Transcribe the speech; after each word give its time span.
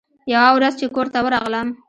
يوه 0.33 0.49
ورځ 0.55 0.73
چې 0.79 0.85
کور 0.95 1.07
ته 1.13 1.19
ورغلم. 1.25 1.67